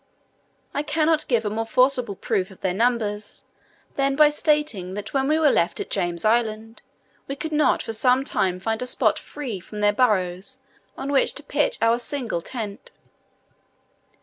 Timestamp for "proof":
2.15-2.49